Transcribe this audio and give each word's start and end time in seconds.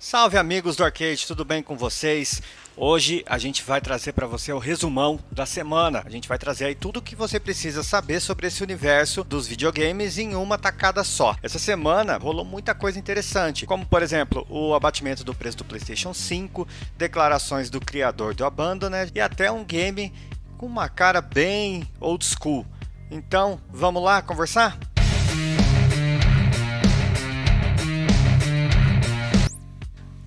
Salve 0.00 0.38
amigos 0.38 0.76
do 0.76 0.84
Arcade, 0.84 1.26
tudo 1.26 1.44
bem 1.44 1.60
com 1.60 1.76
vocês? 1.76 2.40
Hoje 2.76 3.24
a 3.26 3.36
gente 3.36 3.64
vai 3.64 3.80
trazer 3.80 4.12
para 4.12 4.28
você 4.28 4.52
o 4.52 4.58
resumão 4.58 5.18
da 5.32 5.44
semana. 5.44 6.04
A 6.06 6.08
gente 6.08 6.28
vai 6.28 6.38
trazer 6.38 6.66
aí 6.66 6.74
tudo 6.76 6.98
o 6.98 7.02
que 7.02 7.16
você 7.16 7.40
precisa 7.40 7.82
saber 7.82 8.20
sobre 8.20 8.46
esse 8.46 8.62
universo 8.62 9.24
dos 9.24 9.48
videogames 9.48 10.16
em 10.16 10.36
uma 10.36 10.56
tacada 10.56 11.02
só. 11.02 11.34
Essa 11.42 11.58
semana 11.58 12.16
rolou 12.16 12.44
muita 12.44 12.76
coisa 12.76 12.96
interessante, 12.96 13.66
como 13.66 13.84
por 13.84 14.00
exemplo, 14.00 14.46
o 14.48 14.72
abatimento 14.72 15.24
do 15.24 15.34
preço 15.34 15.58
do 15.58 15.64
PlayStation 15.64 16.14
5, 16.14 16.68
declarações 16.96 17.68
do 17.68 17.80
criador 17.80 18.36
do 18.36 18.44
Abandoned 18.44 19.10
e 19.12 19.20
até 19.20 19.50
um 19.50 19.64
game 19.64 20.12
com 20.56 20.66
uma 20.66 20.88
cara 20.88 21.20
bem 21.20 21.84
old 21.98 22.24
school. 22.24 22.64
Então, 23.10 23.60
vamos 23.68 24.00
lá 24.00 24.22
conversar? 24.22 24.78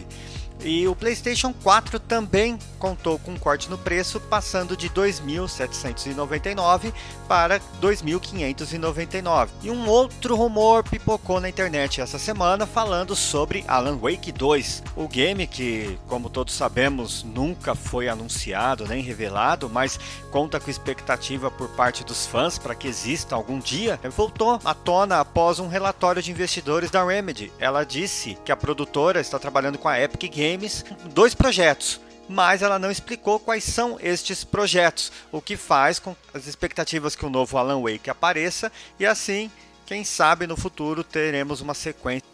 E 0.61 0.87
o 0.87 0.95
PlayStation 0.95 1.53
4 1.53 1.99
também 1.99 2.59
contou 2.79 3.19
com 3.19 3.33
um 3.33 3.39
corte 3.39 3.71
no 3.71 3.79
preço, 3.79 4.21
passando 4.21 4.77
de 4.77 4.91
2.799 4.91 6.93
para 7.29 7.61
2.599. 7.81 9.49
E 9.63 9.71
um 9.71 9.89
outro 9.89 10.37
rumor 10.37 10.85
pipocou 10.85 11.41
na 11.41 11.49
internet 11.49 12.01
essa 12.01 12.19
semana 12.19 12.67
falando 12.67 13.17
sobre 13.17 13.65
Alan 13.67 13.97
Wake 13.97 14.33
2, 14.33 14.83
o 14.97 15.09
game 15.09 15.47
que, 15.47 15.99
como 16.09 16.31
todos 16.31 16.55
sabemos, 16.55 17.23
nunca 17.23 17.75
foi 17.75 18.09
anunciado 18.09 18.87
nem 18.87 19.03
revelado, 19.03 19.69
mas 19.69 19.99
conta 20.31 20.61
com 20.61 20.71
expectativa 20.71 21.51
por 21.51 21.69
parte 21.71 22.05
dos 22.05 22.27
fãs 22.27 22.59
para 22.59 22.75
que 22.75 22.89
exista 22.89 23.35
algum 23.35 23.59
dia, 23.59 23.99
voltou 24.17 24.61
à 24.65 24.75
tona 24.75 25.21
após 25.21 25.59
um 25.59 25.69
relatório 25.69 26.23
de 26.23 26.31
investidores 26.31 26.91
da 26.91 27.05
Remedy. 27.05 27.53
Ela 27.59 27.85
disse 27.85 28.37
que 28.45 28.53
a 28.53 28.57
produtora 28.57 29.21
está 29.21 29.39
trabalhando 29.39 29.79
com 29.79 29.89
a 29.89 30.01
Epic 30.01 30.35
Games 30.35 30.52
Games 30.53 30.85
dois 31.15 31.35
projetos, 31.35 32.01
mas 32.29 32.63
ela 32.63 32.79
não 32.79 32.91
explicou 32.91 33.41
quais 33.41 33.65
são 33.65 33.99
estes 34.01 34.45
projetos, 34.45 35.11
o 35.31 35.41
que 35.41 35.57
faz 35.57 35.99
com 35.99 36.15
as 36.35 36.47
expectativas 36.47 37.17
que 37.17 37.25
o 37.25 37.31
novo 37.31 37.57
Alan 37.57 37.81
Wake 37.81 38.11
apareça 38.11 38.71
e 38.99 39.07
assim, 39.07 39.51
quem 39.87 40.05
sabe 40.05 40.47
no 40.47 40.57
futuro 40.57 41.03
teremos 41.03 41.61
uma 41.61 41.75
sequência. 41.75 42.32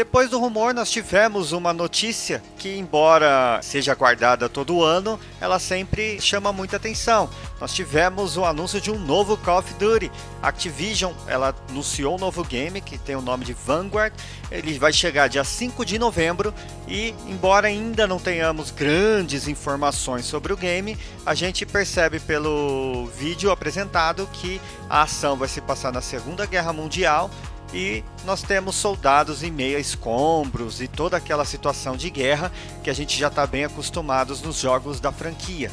Depois 0.00 0.30
do 0.30 0.40
rumor, 0.40 0.72
nós 0.72 0.90
tivemos 0.90 1.52
uma 1.52 1.74
notícia 1.74 2.42
que, 2.56 2.74
embora 2.78 3.60
seja 3.62 3.94
guardada 3.94 4.48
todo 4.48 4.82
ano, 4.82 5.20
ela 5.38 5.58
sempre 5.58 6.18
chama 6.18 6.54
muita 6.54 6.78
atenção. 6.78 7.28
Nós 7.60 7.74
tivemos 7.74 8.38
o 8.38 8.46
anúncio 8.46 8.80
de 8.80 8.90
um 8.90 8.98
novo 8.98 9.36
Call 9.36 9.58
of 9.58 9.74
Duty. 9.74 10.10
Activision, 10.42 11.12
ela 11.26 11.54
anunciou 11.68 12.14
um 12.14 12.18
novo 12.18 12.42
game 12.42 12.80
que 12.80 12.96
tem 12.96 13.14
o 13.14 13.20
nome 13.20 13.44
de 13.44 13.52
Vanguard. 13.52 14.14
Ele 14.50 14.78
vai 14.78 14.90
chegar 14.90 15.28
dia 15.28 15.44
5 15.44 15.84
de 15.84 15.98
novembro 15.98 16.54
e, 16.88 17.14
embora 17.28 17.68
ainda 17.68 18.06
não 18.06 18.18
tenhamos 18.18 18.70
grandes 18.70 19.48
informações 19.48 20.24
sobre 20.24 20.50
o 20.50 20.56
game, 20.56 20.96
a 21.26 21.34
gente 21.34 21.66
percebe 21.66 22.18
pelo 22.18 23.04
vídeo 23.18 23.50
apresentado 23.50 24.26
que 24.32 24.58
a 24.88 25.02
ação 25.02 25.36
vai 25.36 25.46
se 25.46 25.60
passar 25.60 25.92
na 25.92 26.00
Segunda 26.00 26.46
Guerra 26.46 26.72
Mundial 26.72 27.30
e 27.72 28.02
nós 28.24 28.42
temos 28.42 28.74
soldados 28.76 29.42
em 29.42 29.50
meio 29.50 29.76
a 29.76 29.80
escombros 29.80 30.80
e 30.80 30.88
toda 30.88 31.16
aquela 31.16 31.44
situação 31.44 31.96
de 31.96 32.10
guerra 32.10 32.50
que 32.82 32.90
a 32.90 32.94
gente 32.94 33.18
já 33.18 33.28
está 33.28 33.46
bem 33.46 33.64
acostumados 33.64 34.42
nos 34.42 34.58
jogos 34.58 35.00
da 35.00 35.12
franquia. 35.12 35.70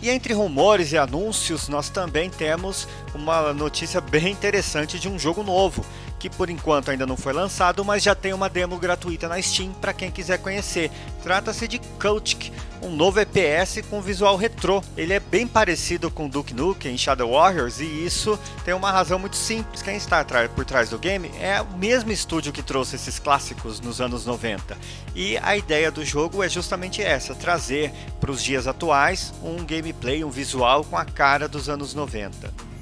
E 0.00 0.10
entre 0.10 0.34
rumores 0.34 0.92
e 0.92 0.98
anúncios, 0.98 1.66
nós 1.66 1.88
também 1.88 2.28
temos 2.28 2.86
uma 3.14 3.54
notícia 3.54 4.02
bem 4.02 4.32
interessante 4.32 4.98
de 4.98 5.08
um 5.08 5.18
jogo 5.18 5.42
novo, 5.42 5.82
que 6.24 6.30
por 6.30 6.48
enquanto 6.48 6.90
ainda 6.90 7.04
não 7.04 7.18
foi 7.18 7.34
lançado, 7.34 7.84
mas 7.84 8.02
já 8.02 8.14
tem 8.14 8.32
uma 8.32 8.48
demo 8.48 8.78
gratuita 8.78 9.28
na 9.28 9.42
Steam 9.42 9.74
para 9.74 9.92
quem 9.92 10.10
quiser 10.10 10.38
conhecer. 10.38 10.90
Trata-se 11.22 11.68
de 11.68 11.78
Cultic, 12.00 12.50
um 12.80 12.88
novo 12.88 13.20
EPS 13.20 13.82
com 13.90 14.00
visual 14.00 14.34
retrô. 14.34 14.82
Ele 14.96 15.12
é 15.12 15.20
bem 15.20 15.46
parecido 15.46 16.10
com 16.10 16.26
Duke 16.26 16.54
Nukem 16.54 16.94
em 16.94 16.96
Shadow 16.96 17.32
Warriors 17.32 17.78
e 17.78 17.84
isso 17.84 18.38
tem 18.64 18.72
uma 18.72 18.90
razão 18.90 19.18
muito 19.18 19.36
simples. 19.36 19.82
Quem 19.82 19.96
está 19.96 20.24
por 20.54 20.64
trás 20.64 20.88
do 20.88 20.98
game 20.98 21.30
é 21.38 21.60
o 21.60 21.76
mesmo 21.76 22.10
estúdio 22.10 22.54
que 22.54 22.62
trouxe 22.62 22.96
esses 22.96 23.18
clássicos 23.18 23.78
nos 23.78 24.00
anos 24.00 24.24
90. 24.24 24.78
E 25.14 25.36
a 25.42 25.58
ideia 25.58 25.90
do 25.90 26.02
jogo 26.02 26.42
é 26.42 26.48
justamente 26.48 27.02
essa: 27.02 27.34
trazer 27.34 27.92
para 28.18 28.30
os 28.30 28.42
dias 28.42 28.66
atuais 28.66 29.34
um 29.42 29.62
gameplay, 29.62 30.24
um 30.24 30.30
visual 30.30 30.84
com 30.84 30.96
a 30.96 31.04
cara 31.04 31.46
dos 31.46 31.68
anos 31.68 31.92
90. 31.92 32.73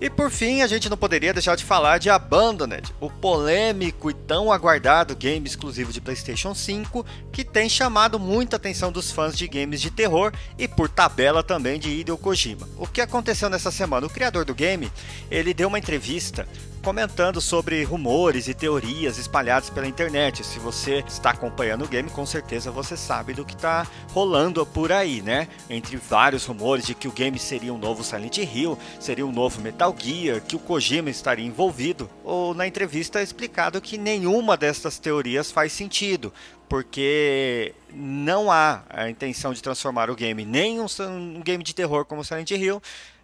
E 0.00 0.08
por 0.08 0.30
fim, 0.30 0.62
a 0.62 0.66
gente 0.66 0.88
não 0.88 0.96
poderia 0.96 1.34
deixar 1.34 1.54
de 1.56 1.64
falar 1.64 1.98
de 1.98 2.08
Abandoned, 2.08 2.90
o 2.98 3.10
polêmico 3.10 4.10
e 4.10 4.14
tão 4.14 4.50
aguardado 4.50 5.14
game 5.14 5.46
exclusivo 5.46 5.92
de 5.92 6.00
PlayStation 6.00 6.54
5 6.54 7.04
que 7.30 7.44
tem 7.44 7.68
chamado 7.68 8.18
muita 8.18 8.56
atenção 8.56 8.90
dos 8.90 9.10
fãs 9.10 9.36
de 9.36 9.46
games 9.46 9.78
de 9.78 9.90
terror 9.90 10.32
e 10.58 10.66
por 10.66 10.88
tabela 10.88 11.42
também 11.42 11.78
de 11.78 11.90
Hideo 11.90 12.16
Kojima. 12.16 12.66
O 12.78 12.86
que 12.86 13.02
aconteceu 13.02 13.50
nessa 13.50 13.70
semana? 13.70 14.06
O 14.06 14.10
criador 14.10 14.46
do 14.46 14.54
game, 14.54 14.90
ele 15.30 15.52
deu 15.52 15.68
uma 15.68 15.78
entrevista 15.78 16.48
comentando 16.82 17.40
sobre 17.40 17.84
rumores 17.84 18.48
e 18.48 18.54
teorias 18.54 19.18
espalhadas 19.18 19.70
pela 19.70 19.86
internet. 19.86 20.44
Se 20.44 20.58
você 20.58 21.04
está 21.06 21.30
acompanhando 21.30 21.84
o 21.84 21.88
game, 21.88 22.08
com 22.10 22.24
certeza 22.24 22.70
você 22.70 22.96
sabe 22.96 23.34
do 23.34 23.44
que 23.44 23.54
está 23.54 23.86
rolando 24.12 24.64
por 24.64 24.90
aí, 24.90 25.20
né? 25.20 25.48
Entre 25.68 25.96
vários 25.96 26.46
rumores 26.46 26.86
de 26.86 26.94
que 26.94 27.06
o 27.06 27.12
game 27.12 27.38
seria 27.38 27.72
um 27.72 27.78
novo 27.78 28.02
Silent 28.02 28.38
Hill, 28.38 28.78
seria 28.98 29.26
um 29.26 29.32
novo 29.32 29.60
Metal 29.60 29.94
Gear, 29.96 30.40
que 30.40 30.56
o 30.56 30.58
Kojima 30.58 31.10
estaria 31.10 31.46
envolvido. 31.46 32.08
Ou 32.24 32.54
na 32.54 32.66
entrevista 32.66 33.20
é 33.20 33.22
explicado 33.22 33.80
que 33.80 33.98
nenhuma 33.98 34.56
destas 34.56 34.98
teorias 34.98 35.50
faz 35.50 35.72
sentido, 35.72 36.32
porque 36.68 37.74
não 37.92 38.50
há 38.50 38.82
a 38.88 39.10
intenção 39.10 39.52
de 39.52 39.62
transformar 39.62 40.08
o 40.08 40.16
game 40.16 40.44
nem 40.44 40.80
um, 40.80 40.86
um 41.08 41.40
game 41.42 41.62
de 41.62 41.74
terror 41.74 42.04
como 42.04 42.24
Silent 42.24 42.50
Hill 42.52 42.80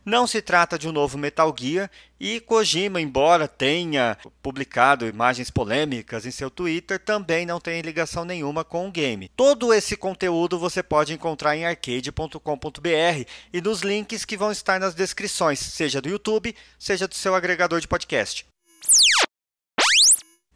não 0.07 0.25
se 0.25 0.41
trata 0.41 0.79
de 0.79 0.89
um 0.89 0.93
novo 0.93 1.19
Metal 1.19 1.53
Gear 1.59 1.91
e 2.19 2.39
Kojima, 2.39 3.01
embora 3.01 3.49
tenha 3.49 4.17
publicado 4.41 5.09
imagens 5.09 5.51
polêmicas 5.51 6.25
em 6.25 6.31
seu 6.31 6.49
Twitter, 6.49 7.01
também 7.01 7.45
não 7.45 7.59
tem 7.59 7.81
ligação 7.81 8.25
nenhuma 8.25 8.63
com 8.63 8.87
o 8.87 8.93
game. 8.93 9.29
Todo 9.37 9.75
esse 9.75 9.97
conteúdo 9.97 10.61
você 10.61 10.81
pode 10.81 11.13
encontrar 11.13 11.57
em 11.57 11.67
arcade.com.br 11.67 13.29
e 13.53 13.61
nos 13.61 13.81
links 13.83 14.25
que 14.25 14.37
vão 14.37 14.53
estar 14.53 14.79
nas 14.79 14.95
descrições, 14.95 15.59
seja 15.59 16.01
do 16.01 16.09
YouTube, 16.09 16.55
seja 16.79 17.09
do 17.09 17.15
seu 17.17 17.35
agregador 17.35 17.81
de 17.81 17.89
podcast. 17.89 18.47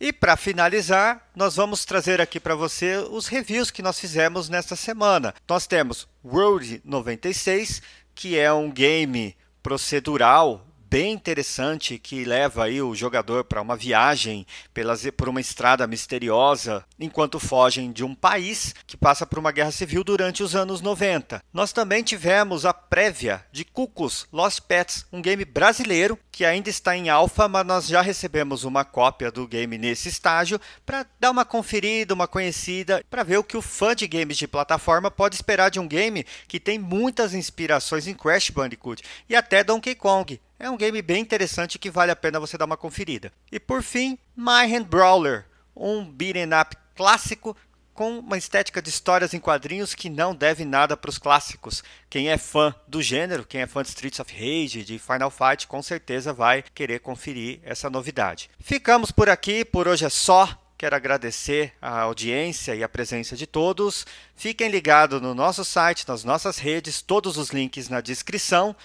E 0.00 0.12
para 0.14 0.34
finalizar, 0.34 1.28
nós 1.36 1.56
vamos 1.56 1.84
trazer 1.84 2.22
aqui 2.22 2.40
para 2.40 2.54
você 2.54 2.96
os 3.10 3.26
reviews 3.26 3.70
que 3.70 3.82
nós 3.82 4.00
fizemos 4.00 4.48
nesta 4.48 4.74
semana. 4.74 5.34
Nós 5.46 5.66
temos 5.66 6.08
World 6.24 6.80
96, 6.84 7.82
que 8.14 8.38
é 8.38 8.50
um 8.50 8.70
game 8.70 9.36
procedural 9.62 10.60
bem 10.90 11.12
interessante 11.12 12.00
que 12.00 12.24
leva 12.24 12.64
aí 12.64 12.82
o 12.82 12.96
jogador 12.96 13.44
para 13.44 13.62
uma 13.62 13.76
viagem 13.76 14.44
pelas, 14.74 15.08
por 15.16 15.28
uma 15.28 15.40
estrada 15.40 15.86
misteriosa 15.86 16.84
enquanto 16.98 17.38
fogem 17.38 17.92
de 17.92 18.02
um 18.02 18.12
país 18.12 18.74
que 18.88 18.96
passa 18.96 19.24
por 19.24 19.38
uma 19.38 19.52
guerra 19.52 19.70
civil 19.70 20.02
durante 20.02 20.42
os 20.42 20.56
anos 20.56 20.80
90. 20.80 21.40
Nós 21.52 21.72
também 21.72 22.02
tivemos 22.02 22.66
a 22.66 22.74
prévia 22.74 23.46
de 23.52 23.64
Cucos 23.64 24.26
Lost 24.32 24.62
Pets, 24.62 25.06
um 25.12 25.22
game 25.22 25.44
brasileiro 25.44 26.18
que 26.32 26.44
ainda 26.44 26.68
está 26.68 26.96
em 26.96 27.08
alfa, 27.08 27.46
mas 27.46 27.64
nós 27.64 27.86
já 27.86 28.00
recebemos 28.00 28.64
uma 28.64 28.84
cópia 28.84 29.30
do 29.30 29.46
game 29.46 29.78
nesse 29.78 30.08
estágio 30.08 30.60
para 30.84 31.06
dar 31.20 31.30
uma 31.30 31.44
conferida, 31.44 32.14
uma 32.14 32.26
conhecida, 32.26 33.04
para 33.08 33.22
ver 33.22 33.38
o 33.38 33.44
que 33.44 33.56
o 33.56 33.62
fã 33.62 33.94
de 33.94 34.08
games 34.08 34.36
de 34.36 34.48
plataforma 34.48 35.08
pode 35.08 35.36
esperar 35.36 35.70
de 35.70 35.78
um 35.78 35.86
game 35.86 36.26
que 36.48 36.58
tem 36.58 36.80
muitas 36.80 37.32
inspirações 37.32 38.08
em 38.08 38.14
Crash 38.14 38.50
Bandicoot 38.50 39.04
e 39.28 39.36
até 39.36 39.62
Donkey 39.62 39.94
Kong. 39.94 40.40
É 40.62 40.68
um 40.68 40.76
game 40.76 41.00
bem 41.00 41.22
interessante 41.22 41.78
que 41.78 41.90
vale 41.90 42.12
a 42.12 42.16
pena 42.16 42.38
você 42.38 42.58
dar 42.58 42.66
uma 42.66 42.76
conferida. 42.76 43.32
E 43.50 43.58
por 43.58 43.82
fim, 43.82 44.18
My 44.36 44.70
Hand 44.70 44.84
Brawler, 44.84 45.46
um 45.74 46.04
beat'em 46.04 46.50
up 46.52 46.76
clássico 46.94 47.56
com 47.94 48.18
uma 48.18 48.36
estética 48.36 48.82
de 48.82 48.90
histórias 48.90 49.32
em 49.32 49.40
quadrinhos 49.40 49.94
que 49.94 50.10
não 50.10 50.34
deve 50.34 50.66
nada 50.66 50.98
para 50.98 51.08
os 51.08 51.16
clássicos. 51.16 51.82
Quem 52.10 52.28
é 52.28 52.36
fã 52.36 52.74
do 52.86 53.00
gênero, 53.00 53.46
quem 53.46 53.62
é 53.62 53.66
fã 53.66 53.82
de 53.82 53.88
Streets 53.88 54.20
of 54.20 54.30
Rage, 54.34 54.84
de 54.84 54.98
Final 54.98 55.30
Fight, 55.30 55.66
com 55.66 55.82
certeza 55.82 56.30
vai 56.30 56.62
querer 56.74 57.00
conferir 57.00 57.60
essa 57.62 57.88
novidade. 57.88 58.50
Ficamos 58.60 59.10
por 59.10 59.30
aqui, 59.30 59.64
por 59.64 59.88
hoje 59.88 60.04
é 60.04 60.10
só. 60.10 60.46
Quero 60.76 60.94
agradecer 60.94 61.72
a 61.80 62.00
audiência 62.00 62.74
e 62.74 62.84
a 62.84 62.88
presença 62.88 63.34
de 63.34 63.46
todos. 63.46 64.06
Fiquem 64.36 64.68
ligados 64.68 65.22
no 65.22 65.34
nosso 65.34 65.64
site, 65.64 66.06
nas 66.06 66.22
nossas 66.22 66.58
redes, 66.58 67.00
todos 67.00 67.38
os 67.38 67.48
links 67.48 67.88
na 67.88 68.02
descrição. 68.02 68.76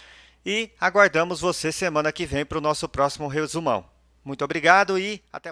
E 0.45 0.71
aguardamos 0.79 1.41
você 1.41 1.71
semana 1.71 2.11
que 2.11 2.23
vem 2.23 2.45
para 2.45 2.59
o 2.59 2.61
nosso 2.61 2.87
próximo 2.87 3.27
resumão. 3.27 3.83
Muito 4.23 4.45
obrigado 4.45 4.99
e 4.99 5.23
até 5.33 5.43